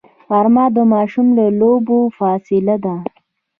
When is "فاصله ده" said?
2.17-2.95